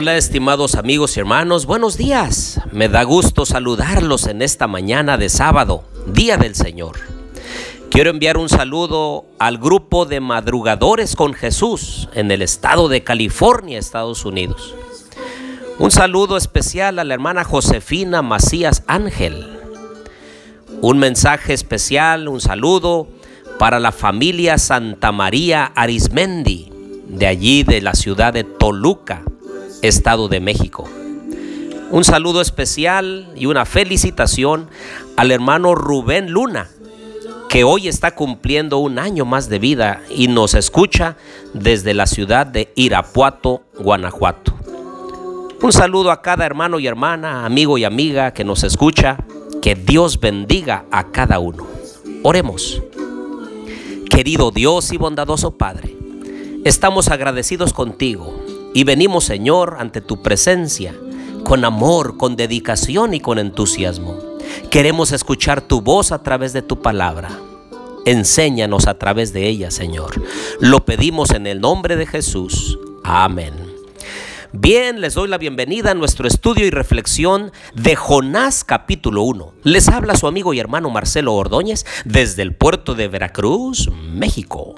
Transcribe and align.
Hola, 0.00 0.16
estimados 0.16 0.76
amigos 0.76 1.16
y 1.16 1.20
hermanos, 1.20 1.66
buenos 1.66 1.96
días. 1.96 2.60
Me 2.70 2.88
da 2.88 3.02
gusto 3.02 3.44
saludarlos 3.44 4.28
en 4.28 4.42
esta 4.42 4.68
mañana 4.68 5.16
de 5.16 5.28
sábado, 5.28 5.82
Día 6.06 6.36
del 6.36 6.54
Señor. 6.54 7.00
Quiero 7.90 8.10
enviar 8.10 8.36
un 8.36 8.48
saludo 8.48 9.24
al 9.40 9.58
grupo 9.58 10.06
de 10.06 10.20
madrugadores 10.20 11.16
con 11.16 11.34
Jesús 11.34 12.08
en 12.14 12.30
el 12.30 12.42
estado 12.42 12.86
de 12.86 13.02
California, 13.02 13.76
Estados 13.76 14.24
Unidos. 14.24 14.72
Un 15.80 15.90
saludo 15.90 16.36
especial 16.36 17.00
a 17.00 17.04
la 17.04 17.14
hermana 17.14 17.42
Josefina 17.42 18.22
Macías 18.22 18.84
Ángel. 18.86 19.58
Un 20.80 21.00
mensaje 21.00 21.54
especial, 21.54 22.28
un 22.28 22.40
saludo 22.40 23.08
para 23.58 23.80
la 23.80 23.90
familia 23.90 24.58
Santa 24.58 25.10
María 25.10 25.72
Arismendi, 25.74 26.70
de 27.08 27.26
allí 27.26 27.64
de 27.64 27.80
la 27.80 27.94
ciudad 27.94 28.32
de 28.32 28.44
Toluca, 28.44 29.24
Estado 29.82 30.28
de 30.28 30.40
México. 30.40 30.88
Un 31.90 32.04
saludo 32.04 32.40
especial 32.40 33.30
y 33.36 33.46
una 33.46 33.64
felicitación 33.64 34.68
al 35.16 35.30
hermano 35.30 35.74
Rubén 35.74 36.30
Luna, 36.30 36.68
que 37.48 37.64
hoy 37.64 37.88
está 37.88 38.14
cumpliendo 38.14 38.78
un 38.78 38.98
año 38.98 39.24
más 39.24 39.48
de 39.48 39.58
vida 39.58 40.02
y 40.10 40.28
nos 40.28 40.54
escucha 40.54 41.16
desde 41.54 41.94
la 41.94 42.06
ciudad 42.06 42.46
de 42.46 42.72
Irapuato, 42.74 43.62
Guanajuato. 43.78 44.54
Un 45.62 45.72
saludo 45.72 46.10
a 46.10 46.22
cada 46.22 46.44
hermano 46.44 46.78
y 46.78 46.86
hermana, 46.86 47.46
amigo 47.46 47.78
y 47.78 47.84
amiga 47.84 48.32
que 48.32 48.44
nos 48.44 48.64
escucha. 48.64 49.18
Que 49.62 49.74
Dios 49.74 50.20
bendiga 50.20 50.84
a 50.92 51.10
cada 51.10 51.40
uno. 51.40 51.66
Oremos. 52.22 52.80
Querido 54.08 54.50
Dios 54.50 54.92
y 54.92 54.98
bondadoso 54.98 55.56
Padre, 55.56 55.96
estamos 56.64 57.08
agradecidos 57.08 57.72
contigo 57.72 58.47
y 58.78 58.84
venimos, 58.84 59.24
Señor, 59.24 59.78
ante 59.80 60.00
tu 60.00 60.22
presencia 60.22 60.94
con 61.42 61.64
amor, 61.64 62.16
con 62.16 62.36
dedicación 62.36 63.12
y 63.12 63.18
con 63.18 63.40
entusiasmo. 63.40 64.16
Queremos 64.70 65.10
escuchar 65.10 65.62
tu 65.62 65.80
voz 65.80 66.12
a 66.12 66.22
través 66.22 66.52
de 66.52 66.62
tu 66.62 66.80
palabra. 66.80 67.28
Enséñanos 68.06 68.86
a 68.86 68.96
través 68.96 69.32
de 69.32 69.48
ella, 69.48 69.72
Señor. 69.72 70.22
Lo 70.60 70.84
pedimos 70.84 71.30
en 71.32 71.48
el 71.48 71.60
nombre 71.60 71.96
de 71.96 72.06
Jesús. 72.06 72.78
Amén. 73.02 73.52
Bien, 74.52 75.00
les 75.00 75.14
doy 75.14 75.26
la 75.26 75.38
bienvenida 75.38 75.90
a 75.90 75.94
nuestro 75.94 76.28
estudio 76.28 76.64
y 76.64 76.70
reflexión 76.70 77.50
de 77.74 77.96
Jonás 77.96 78.62
capítulo 78.62 79.22
1. 79.22 79.54
Les 79.64 79.88
habla 79.88 80.14
su 80.14 80.28
amigo 80.28 80.54
y 80.54 80.60
hermano 80.60 80.88
Marcelo 80.88 81.34
Ordóñez 81.34 81.84
desde 82.04 82.42
el 82.42 82.54
puerto 82.54 82.94
de 82.94 83.08
Veracruz, 83.08 83.90
México. 83.90 84.76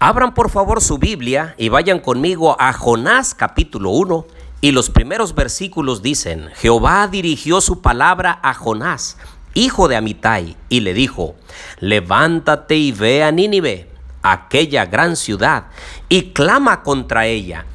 Abran 0.00 0.32
por 0.32 0.48
favor 0.48 0.80
su 0.80 0.98
Biblia 0.98 1.56
y 1.58 1.70
vayan 1.70 1.98
conmigo 1.98 2.54
a 2.60 2.72
Jonás 2.72 3.34
capítulo 3.34 3.90
1 3.90 4.26
y 4.60 4.70
los 4.70 4.90
primeros 4.90 5.34
versículos 5.34 6.02
dicen, 6.02 6.50
Jehová 6.54 7.08
dirigió 7.08 7.60
su 7.60 7.82
palabra 7.82 8.38
a 8.44 8.54
Jonás, 8.54 9.16
hijo 9.54 9.88
de 9.88 9.96
Amitai, 9.96 10.56
y 10.68 10.80
le 10.80 10.94
dijo, 10.94 11.34
levántate 11.80 12.76
y 12.76 12.92
ve 12.92 13.24
a 13.24 13.32
Nínive, 13.32 13.88
aquella 14.22 14.86
gran 14.86 15.16
ciudad, 15.16 15.64
y 16.08 16.30
clama 16.32 16.84
contra 16.84 17.26
ella, 17.26 17.66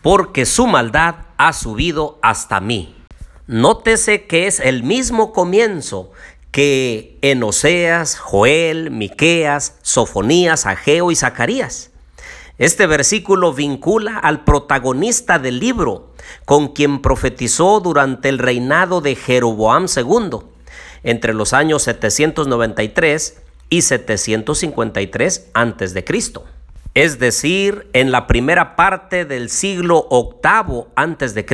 porque 0.00 0.46
su 0.46 0.66
maldad 0.66 1.16
ha 1.36 1.52
subido 1.52 2.18
hasta 2.22 2.58
mí. 2.58 2.94
Nótese 3.46 4.26
que 4.26 4.46
es 4.46 4.60
el 4.60 4.82
mismo 4.82 5.32
comienzo 5.32 6.10
que 6.50 7.18
en 7.22 7.42
Oseas, 7.42 8.18
Joel, 8.18 8.90
Miqueas, 8.90 9.76
Sofonías, 9.82 10.66
Ageo 10.66 11.10
y 11.10 11.16
Zacarías. 11.16 11.90
Este 12.58 12.86
versículo 12.86 13.52
vincula 13.52 14.16
al 14.18 14.44
protagonista 14.44 15.38
del 15.38 15.58
libro, 15.58 16.14
con 16.46 16.68
quien 16.68 17.02
profetizó 17.02 17.80
durante 17.80 18.30
el 18.30 18.38
reinado 18.38 19.02
de 19.02 19.14
Jeroboam 19.14 19.86
II, 19.94 20.38
entre 21.02 21.34
los 21.34 21.52
años 21.52 21.82
793 21.82 23.42
y 23.68 23.82
753 23.82 25.50
a.C. 25.52 26.04
Es 26.94 27.18
decir, 27.18 27.90
en 27.92 28.10
la 28.10 28.26
primera 28.26 28.74
parte 28.74 29.26
del 29.26 29.50
siglo 29.50 30.08
VIII 30.10 30.84
a.C., 30.96 31.44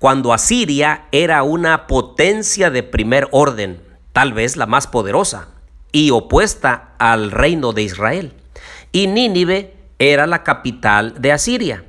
cuando 0.00 0.32
Asiria 0.32 1.06
era 1.12 1.44
una 1.44 1.86
potencia 1.86 2.70
de 2.70 2.82
primer 2.82 3.28
orden 3.30 3.89
tal 4.12 4.32
vez 4.32 4.56
la 4.56 4.66
más 4.66 4.86
poderosa 4.86 5.48
y 5.92 6.10
opuesta 6.10 6.94
al 6.98 7.30
reino 7.30 7.72
de 7.72 7.82
Israel. 7.82 8.34
Y 8.92 9.06
Nínive 9.06 9.76
era 9.98 10.26
la 10.26 10.42
capital 10.42 11.20
de 11.20 11.32
Asiria. 11.32 11.84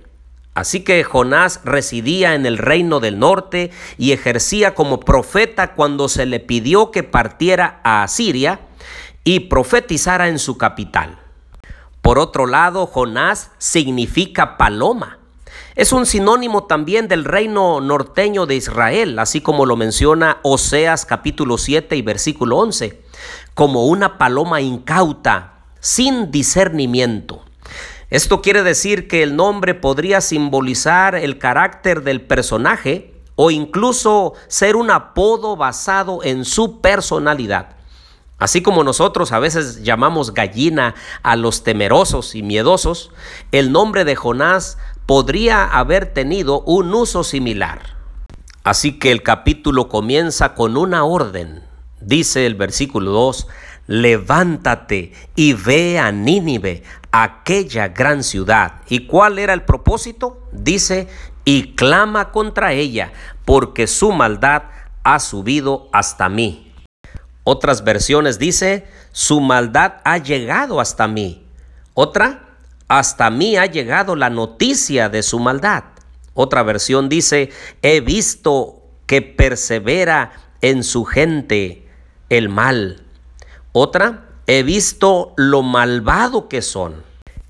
Así 0.53 0.83
que 0.83 1.03
Jonás 1.03 1.61
residía 1.63 2.35
en 2.35 2.45
el 2.45 2.57
reino 2.57 2.99
del 2.99 3.19
norte 3.19 3.71
y 3.97 4.11
ejercía 4.11 4.75
como 4.75 4.99
profeta 4.99 5.73
cuando 5.73 6.09
se 6.09 6.25
le 6.25 6.41
pidió 6.41 6.91
que 6.91 7.03
partiera 7.03 7.79
a 7.83 8.03
Asiria 8.03 8.59
y 9.23 9.41
profetizara 9.41 10.27
en 10.27 10.39
su 10.39 10.57
capital. 10.57 11.19
Por 12.01 12.19
otro 12.19 12.47
lado, 12.47 12.85
Jonás 12.85 13.51
significa 13.59 14.57
paloma 14.57 15.20
es 15.75 15.93
un 15.93 16.05
sinónimo 16.05 16.65
también 16.65 17.07
del 17.07 17.23
reino 17.23 17.79
norteño 17.79 18.45
de 18.45 18.55
Israel, 18.55 19.17
así 19.19 19.39
como 19.39 19.65
lo 19.65 19.77
menciona 19.77 20.39
Oseas 20.43 21.05
capítulo 21.05 21.57
7 21.57 21.95
y 21.95 22.01
versículo 22.01 22.57
11, 22.57 23.01
como 23.53 23.85
una 23.85 24.17
paloma 24.17 24.59
incauta, 24.59 25.63
sin 25.79 26.29
discernimiento. 26.29 27.45
Esto 28.09 28.41
quiere 28.41 28.63
decir 28.63 29.07
que 29.07 29.23
el 29.23 29.37
nombre 29.37 29.73
podría 29.73 30.19
simbolizar 30.19 31.15
el 31.15 31.37
carácter 31.37 32.03
del 32.03 32.21
personaje 32.21 33.13
o 33.35 33.49
incluso 33.49 34.33
ser 34.47 34.75
un 34.75 34.91
apodo 34.91 35.55
basado 35.55 36.21
en 36.23 36.43
su 36.43 36.81
personalidad. 36.81 37.77
Así 38.37 38.61
como 38.61 38.83
nosotros 38.83 39.31
a 39.31 39.39
veces 39.39 39.83
llamamos 39.83 40.33
gallina 40.33 40.95
a 41.21 41.35
los 41.35 41.63
temerosos 41.63 42.35
y 42.35 42.41
miedosos, 42.41 43.11
el 43.51 43.71
nombre 43.71 44.03
de 44.03 44.15
Jonás 44.15 44.77
podría 45.11 45.65
haber 45.65 46.13
tenido 46.13 46.61
un 46.61 46.93
uso 46.93 47.25
similar. 47.25 47.81
Así 48.63 48.97
que 48.97 49.11
el 49.11 49.23
capítulo 49.23 49.89
comienza 49.89 50.53
con 50.53 50.77
una 50.77 51.03
orden. 51.03 51.63
Dice 51.99 52.45
el 52.45 52.55
versículo 52.55 53.11
2, 53.11 53.45
levántate 53.87 55.11
y 55.35 55.51
ve 55.51 55.99
a 55.99 56.13
Nínive, 56.13 56.83
aquella 57.11 57.89
gran 57.89 58.23
ciudad. 58.23 58.75
¿Y 58.87 59.05
cuál 59.05 59.37
era 59.37 59.51
el 59.53 59.63
propósito? 59.63 60.47
Dice, 60.53 61.09
y 61.43 61.75
clama 61.75 62.31
contra 62.31 62.71
ella, 62.71 63.11
porque 63.43 63.87
su 63.87 64.13
maldad 64.13 64.63
ha 65.03 65.19
subido 65.19 65.89
hasta 65.91 66.29
mí. 66.29 66.73
Otras 67.43 67.83
versiones 67.83 68.39
dice, 68.39 68.87
su 69.11 69.41
maldad 69.41 69.95
ha 70.05 70.19
llegado 70.19 70.79
hasta 70.79 71.09
mí. 71.09 71.45
Otra, 71.95 72.50
hasta 72.91 73.29
mí 73.29 73.55
ha 73.55 73.67
llegado 73.67 74.17
la 74.17 74.29
noticia 74.29 75.07
de 75.07 75.23
su 75.23 75.39
maldad. 75.39 75.85
Otra 76.33 76.61
versión 76.61 77.07
dice, 77.07 77.49
he 77.81 78.01
visto 78.01 78.81
que 79.05 79.21
persevera 79.21 80.33
en 80.59 80.83
su 80.83 81.05
gente 81.05 81.87
el 82.27 82.49
mal. 82.49 83.01
Otra, 83.71 84.27
he 84.45 84.63
visto 84.63 85.33
lo 85.37 85.61
malvado 85.61 86.49
que 86.49 86.61
son. 86.61 87.01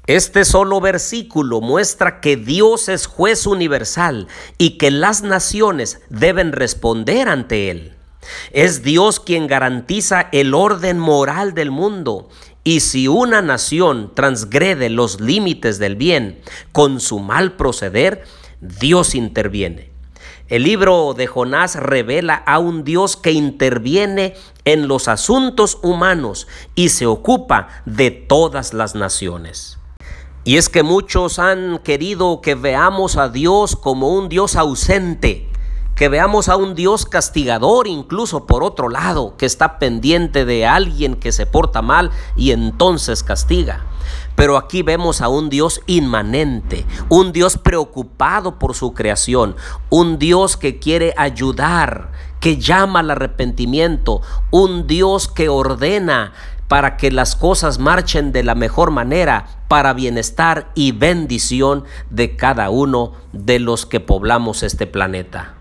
Este 0.06 0.46
solo 0.46 0.80
versículo 0.80 1.60
muestra 1.60 2.22
que 2.22 2.38
Dios 2.38 2.88
es 2.88 3.08
juez 3.08 3.48
universal 3.48 4.28
y 4.60 4.78
que 4.78 4.92
las 4.92 5.24
naciones 5.24 6.02
deben 6.12 6.52
responder 6.52 7.28
ante 7.28 7.72
Él. 7.72 7.96
Es 8.52 8.84
Dios 8.84 9.20
quien 9.20 9.48
garantiza 9.48 10.30
el 10.32 10.54
orden 10.54 11.00
moral 11.00 11.56
del 11.56 11.72
mundo 11.72 12.30
y 12.64 12.82
si 12.82 13.08
una 13.08 13.42
nación 13.42 14.12
transgrede 14.14 14.90
los 14.90 15.20
límites 15.20 15.80
del 15.80 15.96
bien 15.96 16.42
con 16.72 17.00
su 17.00 17.20
mal 17.20 17.54
proceder, 17.54 18.24
Dios 18.60 19.16
interviene. 19.16 19.90
El 20.48 20.64
libro 20.64 21.14
de 21.14 21.28
Jonás 21.28 21.76
revela 21.76 22.36
a 22.36 22.60
un 22.60 22.84
Dios 22.84 23.16
que 23.16 23.32
interviene 23.32 24.36
en 24.66 24.88
los 24.88 25.08
asuntos 25.08 25.80
humanos 25.82 26.48
y 26.76 26.90
se 26.90 27.06
ocupa 27.06 27.70
de 27.86 28.12
todas 28.12 28.74
las 28.74 28.94
naciones. 28.94 29.80
Y 30.44 30.58
es 30.58 30.70
que 30.70 30.84
muchos 30.84 31.40
han 31.40 31.80
querido 31.80 32.42
que 32.42 32.56
veamos 32.56 33.16
a 33.16 33.30
Dios 33.30 33.76
como 33.76 34.10
un 34.10 34.28
Dios 34.28 34.56
ausente, 34.56 35.48
que 36.02 36.10
veamos 36.10 36.50
a 36.50 36.56
un 36.56 36.74
Dios 36.74 37.06
castigador 37.06 37.86
incluso 37.88 38.48
por 38.48 38.64
otro 38.64 38.90
lado, 38.90 39.38
que 39.38 39.46
está 39.46 39.78
pendiente 39.78 40.46
de 40.46 40.66
alguien 40.66 41.14
que 41.14 41.32
se 41.32 41.46
porta 41.46 41.84
mal 41.84 42.10
y 42.36 42.54
entonces 42.54 43.22
castiga. 43.22 43.86
Pero 44.36 44.58
aquí 44.58 44.82
vemos 44.82 45.22
a 45.22 45.28
un 45.28 45.52
Dios 45.52 45.80
inmanente, 45.86 46.88
un 47.10 47.32
Dios 47.32 47.60
preocupado 47.60 48.58
por 48.58 48.74
su 48.74 48.96
creación, 48.96 49.56
un 49.92 50.18
Dios 50.18 50.58
que 50.58 50.80
quiere 50.80 51.14
ayudar, 51.18 52.14
que 52.40 52.58
llama 52.58 53.02
al 53.02 53.12
arrepentimiento, 53.12 54.22
un 54.50 54.88
Dios 54.88 55.28
que 55.28 55.50
ordena 55.50 56.34
para 56.68 56.98
que 56.98 57.12
las 57.12 57.36
cosas 57.36 57.78
marchen 57.78 58.32
de 58.32 58.42
la 58.42 58.56
mejor 58.56 58.90
manera 58.90 59.46
para 59.68 59.94
bienestar 59.94 60.72
y 60.74 60.94
bendición 60.94 61.84
de 62.10 62.36
cada 62.36 62.72
uno 62.72 63.12
de 63.34 63.60
los 63.60 63.86
que 63.86 64.00
poblamos 64.00 64.64
este 64.64 64.88
planeta. 64.88 65.61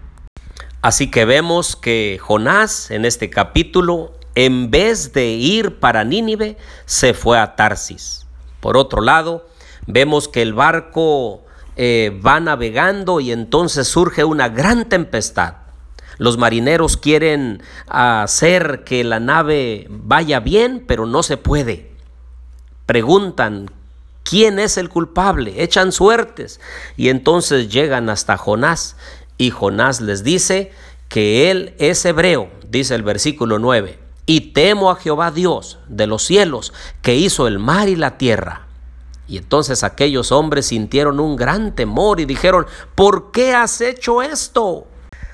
Así 0.82 1.10
que 1.10 1.24
vemos 1.24 1.76
que 1.76 2.18
Jonás 2.20 2.90
en 2.90 3.04
este 3.04 3.28
capítulo, 3.28 4.12
en 4.34 4.70
vez 4.70 5.12
de 5.12 5.28
ir 5.28 5.78
para 5.78 6.04
Nínive, 6.04 6.56
se 6.86 7.12
fue 7.12 7.38
a 7.38 7.54
Tarsis. 7.54 8.26
Por 8.60 8.76
otro 8.76 9.02
lado, 9.02 9.46
vemos 9.86 10.28
que 10.28 10.40
el 10.40 10.54
barco 10.54 11.42
eh, 11.76 12.18
va 12.24 12.40
navegando 12.40 13.20
y 13.20 13.30
entonces 13.30 13.88
surge 13.88 14.24
una 14.24 14.48
gran 14.48 14.88
tempestad. 14.88 15.54
Los 16.16 16.38
marineros 16.38 16.96
quieren 16.96 17.62
hacer 17.86 18.84
que 18.84 19.04
la 19.04 19.20
nave 19.20 19.86
vaya 19.88 20.40
bien, 20.40 20.84
pero 20.86 21.06
no 21.06 21.22
se 21.22 21.36
puede. 21.36 21.92
Preguntan, 22.86 23.70
¿quién 24.22 24.58
es 24.58 24.76
el 24.76 24.88
culpable? 24.88 25.62
Echan 25.62 25.92
suertes 25.92 26.60
y 26.96 27.08
entonces 27.08 27.70
llegan 27.70 28.10
hasta 28.10 28.36
Jonás 28.36 28.96
y 29.40 29.50
Jonás 29.50 30.02
les 30.02 30.22
dice 30.22 30.70
que 31.08 31.50
él 31.50 31.74
es 31.78 32.04
hebreo, 32.04 32.50
dice 32.68 32.94
el 32.94 33.02
versículo 33.02 33.58
9, 33.58 33.98
y 34.26 34.52
temo 34.52 34.90
a 34.90 34.96
Jehová 34.96 35.30
Dios 35.30 35.78
de 35.88 36.06
los 36.06 36.24
cielos 36.24 36.74
que 37.00 37.16
hizo 37.16 37.46
el 37.46 37.58
mar 37.58 37.88
y 37.88 37.96
la 37.96 38.18
tierra. 38.18 38.66
Y 39.26 39.38
entonces 39.38 39.82
aquellos 39.82 40.30
hombres 40.30 40.66
sintieron 40.66 41.20
un 41.20 41.36
gran 41.36 41.74
temor 41.74 42.20
y 42.20 42.26
dijeron, 42.26 42.66
¿por 42.94 43.32
qué 43.32 43.54
has 43.54 43.80
hecho 43.80 44.20
esto? 44.20 44.86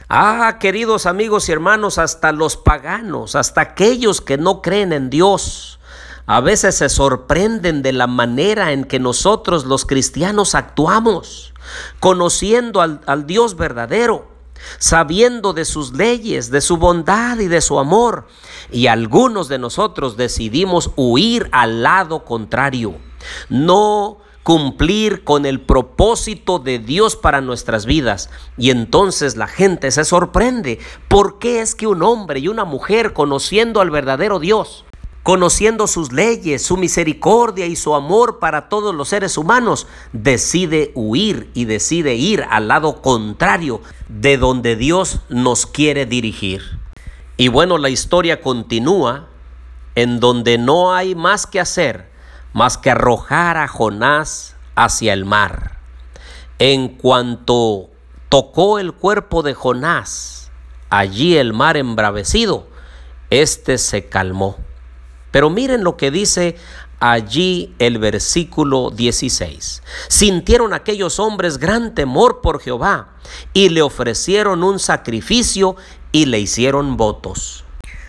Ah, 0.09 0.59
queridos 0.61 1.07
amigos 1.07 1.49
y 1.49 1.53
hermanos, 1.53 1.99
hasta 1.99 2.31
los 2.31 2.57
paganos, 2.57 3.35
hasta 3.35 3.61
aquellos 3.61 4.21
que 4.21 4.39
no 4.39 4.63
creen 4.63 4.93
en 4.93 5.11
Dios, 5.11 5.81
a 6.27 6.41
veces 6.41 6.77
se 6.77 6.89
sorprenden 6.89 7.83
de 7.83 7.93
la 7.93 8.07
manera 8.07 8.73
en 8.73 8.85
que 8.85 8.99
nosotros 8.99 9.65
los 9.65 9.85
cristianos 9.85 10.55
actuamos, 10.55 11.55
conociendo 12.01 12.81
al, 12.81 13.01
al 13.07 13.27
Dios 13.27 13.57
verdadero, 13.57 14.29
sabiendo 14.79 15.53
de 15.53 15.65
sus 15.65 15.93
leyes, 15.93 16.51
de 16.51 16.61
su 16.61 16.77
bondad 16.79 17.39
y 17.39 17.47
de 17.47 17.61
su 17.61 17.79
amor. 17.79 18.27
Y 18.73 18.89
algunos 18.89 19.49
de 19.49 19.59
nosotros 19.59 20.17
decidimos 20.17 20.91
huir 20.97 21.49
al 21.53 21.83
lado 21.83 22.25
contrario. 22.25 22.97
No 23.49 24.19
cumplir 24.47 25.25
con 25.25 25.45
el 25.45 25.61
propósito 25.61 26.61
de 26.61 26.79
Dios 26.79 27.17
para 27.17 27.41
nuestras 27.41 27.85
vidas. 27.85 28.31
Y 28.57 28.71
entonces 28.71 29.37
la 29.37 29.49
gente 29.49 29.91
se 29.91 30.05
sorprende. 30.05 30.79
¿Por 31.09 31.41
qué 31.41 31.61
es 31.61 31.75
que 31.75 31.89
un 31.89 32.05
hombre 32.05 32.39
y 32.39 32.47
una 32.47 32.65
mujer 32.65 33.13
conociendo 33.13 33.81
al 33.81 33.91
verdadero 33.91 34.39
Dios, 34.39 34.85
conociendo 35.27 35.89
sus 35.89 36.13
leyes, 36.13 36.63
su 36.63 36.77
misericordia 36.77 37.67
y 37.67 37.75
su 37.75 37.97
amor 37.97 38.39
para 38.39 38.69
todos 38.69 38.95
los 38.95 39.09
seres 39.09 39.37
humanos, 39.37 39.89
decide 40.13 40.93
huir 40.95 41.51
y 41.53 41.65
decide 41.65 42.15
ir 42.15 42.47
al 42.49 42.69
lado 42.69 43.03
contrario 43.03 43.81
de 44.07 44.39
donde 44.39 44.77
Dios 44.77 45.23
nos 45.29 45.67
quiere 45.67 46.07
dirigir? 46.07 46.63
Y 47.37 47.49
bueno, 47.49 47.77
la 47.77 47.89
historia 47.89 48.41
continúa 48.41 49.27
en 49.97 50.21
donde 50.21 50.59
no 50.59 50.95
hay 50.95 51.17
más 51.17 51.49
que 51.49 51.59
hacer 51.59 52.15
más 52.57 52.79
que 52.79 52.91
arrojar 52.91 53.59
a 53.59 53.69
Jonás 53.69 54.57
hacia 54.77 55.13
el 55.13 55.27
mar. 55.27 55.79
En 56.59 56.89
cuanto 56.89 57.91
tocó 58.31 58.79
el 58.79 58.95
cuerpo 58.95 59.43
de 59.43 59.53
Jonás, 59.53 60.51
allí 60.89 61.37
el 61.37 61.53
mar 61.53 61.77
embravecido, 61.77 62.67
éste 63.29 63.77
se 63.77 64.09
calmó. 64.09 64.57
Pero 65.31 65.51
miren 65.51 65.85
lo 65.85 65.97
que 65.97 66.11
dice 66.11 66.57
allí 67.01 67.75
el 67.79 67.99
versículo 67.99 68.91
16. 68.91 69.83
Sintieron 70.09 70.73
aquellos 70.73 71.19
hombres 71.19 71.59
gran 71.59 71.95
temor 71.95 72.41
por 72.41 72.61
Jehová 72.61 73.15
y 73.53 73.69
le 73.69 73.83
ofrecieron 73.83 74.63
un 74.63 74.79
sacrificio 74.79 75.77
y 76.13 76.27
le 76.27 76.41
hicieron 76.41 76.97
votos. 76.97 77.65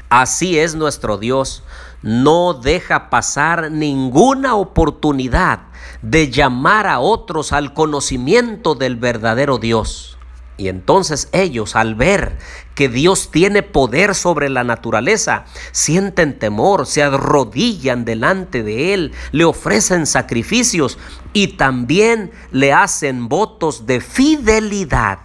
Así 0.10 0.58
es 0.58 0.76
nuestro 0.76 1.18
Dios 1.18 1.64
no 2.02 2.54
deja 2.54 3.10
pasar 3.10 3.72
ninguna 3.72 4.56
oportunidad 4.56 5.62
de 6.02 6.30
llamar 6.30 6.88
a 6.88 7.00
otros 7.00 7.52
al 7.52 7.74
conocimiento 7.74 8.76
del 8.76 8.96
verdadero 8.96 9.58
Dios. 9.58 10.17
Y 10.58 10.70
entonces 10.70 11.30
ellos, 11.32 11.76
al 11.76 11.96
ver 11.96 12.38
que 12.74 12.90
Dios 12.90 13.30
tiene 13.32 13.64
poder 13.64 14.16
sobre 14.16 14.50
la 14.50 14.64
naturaleza, 14.64 15.46
sienten 15.72 16.40
temor, 16.40 16.88
se 16.88 17.04
arrodillan 17.04 18.06
delante 18.06 18.64
de 18.64 18.94
Él, 18.94 19.14
le 19.32 19.46
ofrecen 19.46 20.08
sacrificios 20.08 20.98
y 21.34 21.50
también 21.50 22.32
le 22.52 22.74
hacen 22.74 23.30
votos 23.30 23.86
de 23.86 24.02
fidelidad. 24.02 25.20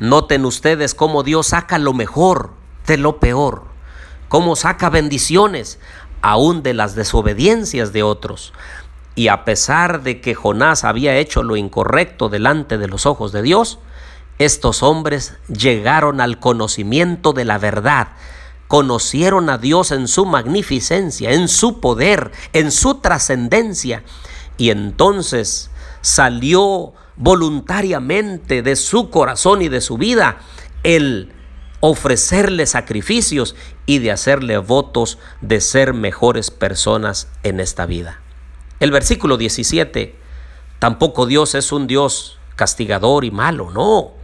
Noten 0.00 0.44
ustedes 0.44 0.94
cómo 0.94 1.22
Dios 1.22 1.48
saca 1.48 1.78
lo 1.78 1.94
mejor 1.94 2.52
de 2.86 2.96
lo 2.96 3.20
peor 3.20 3.76
cómo 4.28 4.56
saca 4.56 4.90
bendiciones 4.90 5.78
aún 6.22 6.62
de 6.62 6.74
las 6.74 6.94
desobediencias 6.94 7.92
de 7.92 8.02
otros. 8.02 8.52
Y 9.14 9.28
a 9.28 9.44
pesar 9.44 10.02
de 10.02 10.20
que 10.20 10.34
Jonás 10.34 10.84
había 10.84 11.16
hecho 11.16 11.42
lo 11.42 11.56
incorrecto 11.56 12.28
delante 12.28 12.76
de 12.78 12.88
los 12.88 13.06
ojos 13.06 13.32
de 13.32 13.42
Dios, 13.42 13.78
estos 14.38 14.82
hombres 14.82 15.34
llegaron 15.48 16.20
al 16.20 16.38
conocimiento 16.38 17.32
de 17.32 17.44
la 17.44 17.58
verdad, 17.58 18.08
conocieron 18.68 19.48
a 19.48 19.58
Dios 19.58 19.92
en 19.92 20.08
su 20.08 20.26
magnificencia, 20.26 21.32
en 21.32 21.48
su 21.48 21.80
poder, 21.80 22.32
en 22.52 22.70
su 22.70 22.96
trascendencia, 22.96 24.02
y 24.58 24.70
entonces 24.70 25.70
salió 26.00 26.92
voluntariamente 27.16 28.62
de 28.62 28.76
su 28.76 29.10
corazón 29.10 29.62
y 29.62 29.68
de 29.68 29.80
su 29.80 29.96
vida 29.96 30.38
el 30.82 31.32
ofrecerle 31.80 32.66
sacrificios 32.66 33.54
y 33.86 33.98
de 33.98 34.10
hacerle 34.10 34.58
votos 34.58 35.18
de 35.40 35.60
ser 35.60 35.94
mejores 35.94 36.50
personas 36.50 37.28
en 37.42 37.60
esta 37.60 37.86
vida. 37.86 38.20
El 38.80 38.90
versículo 38.90 39.36
17, 39.36 40.16
tampoco 40.78 41.26
Dios 41.26 41.54
es 41.54 41.72
un 41.72 41.86
Dios 41.86 42.38
castigador 42.56 43.24
y 43.24 43.30
malo, 43.30 43.70
no. 43.70 44.15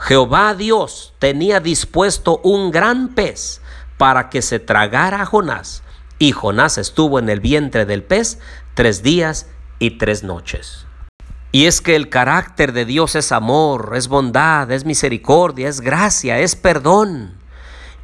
Jehová 0.00 0.54
Dios 0.54 1.12
tenía 1.18 1.60
dispuesto 1.60 2.40
un 2.42 2.70
gran 2.70 3.10
pez 3.14 3.60
para 3.98 4.30
que 4.30 4.40
se 4.40 4.58
tragara 4.58 5.20
a 5.20 5.26
Jonás, 5.26 5.82
y 6.18 6.32
Jonás 6.32 6.78
estuvo 6.78 7.18
en 7.18 7.28
el 7.28 7.40
vientre 7.40 7.84
del 7.84 8.02
pez 8.02 8.38
tres 8.74 9.02
días 9.02 9.46
y 9.78 9.98
tres 9.98 10.24
noches. 10.24 10.86
Y 11.52 11.66
es 11.66 11.82
que 11.82 11.96
el 11.96 12.08
carácter 12.08 12.72
de 12.72 12.86
Dios 12.86 13.14
es 13.14 13.30
amor, 13.30 13.92
es 13.94 14.08
bondad, 14.08 14.70
es 14.70 14.86
misericordia, 14.86 15.68
es 15.68 15.82
gracia, 15.82 16.38
es 16.38 16.56
perdón. 16.56 17.34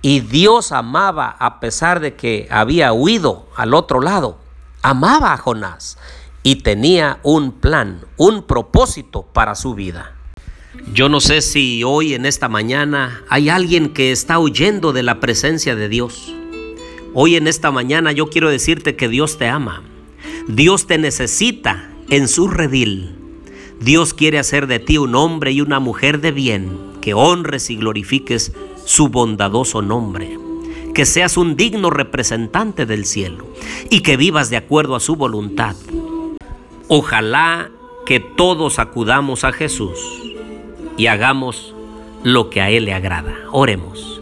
Y 0.03 0.21
Dios 0.21 0.73
amaba 0.73 1.35
a 1.39 1.61
pesar 1.61 2.01
de 2.01 2.15
que 2.15 2.47
había 2.51 2.93
huido 2.93 3.49
al 3.57 3.73
otro 3.73 4.01
lado. 4.01 4.39
Amaba 4.83 5.33
a 5.33 5.39
Jonás 5.39 5.97
y 6.43 6.57
tenía 6.57 7.21
un 7.23 7.53
plan, 7.53 8.05
un 8.17 8.43
propósito 8.43 9.23
para 9.23 9.55
su 9.55 9.75
vida. 9.75 10.16
Yo 10.93 11.09
no 11.09 11.21
sé 11.21 11.43
si 11.43 11.85
hoy 11.85 12.15
en 12.15 12.25
esta 12.25 12.49
mañana 12.49 13.23
hay 13.29 13.49
alguien 13.49 13.91
que 13.91 14.13
está 14.13 14.39
huyendo 14.39 14.93
de 14.93 15.03
la 15.03 15.21
presencia 15.21 15.77
de 15.77 15.89
Dios. 15.89 16.35
Hoy 17.13 17.37
en 17.37 17.49
esta 17.49 17.71
mañana 17.71 18.13
yo 18.13 18.31
quiero 18.31 18.51
decirte 18.51 18.97
que 18.97 19.09
Dios 19.09 19.37
te 19.37 19.49
ama. 19.49 19.83
Dios 20.49 20.87
te 20.87 20.97
necesita 20.97 21.91
en 22.09 22.29
su 22.29 22.49
redil. 22.49 23.15
Dios 23.81 24.15
quiere 24.15 24.39
hacer 24.39 24.67
de 24.67 24.79
ti 24.79 24.97
un 24.97 25.15
hombre 25.15 25.53
y 25.53 25.61
una 25.61 25.81
mujer 25.81 26.21
de 26.21 26.33
bien, 26.33 26.79
que 27.03 27.15
honres 27.15 27.69
y 27.69 27.77
glorifiques 27.77 28.53
su 28.85 29.09
bondadoso 29.09 29.83
nombre, 29.83 30.39
que 30.95 31.05
seas 31.05 31.37
un 31.37 31.57
digno 31.57 31.91
representante 31.91 32.87
del 32.87 33.05
cielo 33.05 33.47
y 33.91 34.01
que 34.01 34.17
vivas 34.17 34.49
de 34.49 34.57
acuerdo 34.57 34.97
a 34.97 35.01
su 35.01 35.17
voluntad. 35.17 35.77
Ojalá 36.89 37.71
que 38.07 38.21
todos 38.21 38.79
acudamos 38.79 39.45
a 39.45 39.53
Jesús 39.53 39.99
y 40.97 41.07
hagamos 41.07 41.75
lo 42.23 42.51
que 42.51 42.61
a 42.61 42.71
Él 42.71 42.87
le 42.87 42.95
agrada. 42.95 43.35
Oremos. 43.53 44.21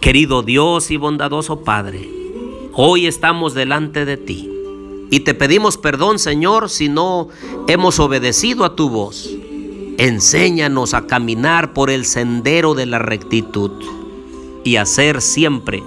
Querido 0.00 0.42
Dios 0.42 0.90
y 0.90 0.96
bondadoso 0.96 1.62
Padre, 1.62 2.08
hoy 2.72 3.06
estamos 3.06 3.54
delante 3.54 4.04
de 4.04 4.16
ti 4.16 4.50
y 5.10 5.20
te 5.20 5.34
pedimos 5.34 5.76
perdón, 5.76 6.18
Señor, 6.18 6.70
si 6.70 6.88
no 6.88 7.28
hemos 7.68 8.00
obedecido 8.00 8.64
a 8.64 8.74
tu 8.74 8.88
voz. 8.88 9.30
Enséñanos 9.98 10.94
a 10.94 11.06
caminar 11.06 11.74
por 11.74 11.90
el 11.90 12.06
sendero 12.06 12.74
de 12.74 12.86
la 12.86 12.98
rectitud 12.98 13.70
y 14.64 14.76
hacer 14.76 15.20
siempre 15.20 15.82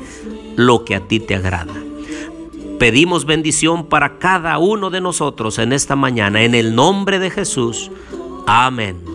lo 0.55 0.85
que 0.85 0.95
a 0.95 1.01
ti 1.01 1.19
te 1.19 1.35
agrada. 1.35 1.73
Pedimos 2.79 3.25
bendición 3.25 3.87
para 3.87 4.19
cada 4.19 4.59
uno 4.59 4.89
de 4.91 5.01
nosotros 5.01 5.59
en 5.59 5.73
esta 5.73 5.95
mañana, 5.95 6.43
en 6.43 6.53
el 6.53 6.75
nombre 6.75 7.19
de 7.19 7.31
Jesús. 7.31 7.89
Amén. 8.45 9.14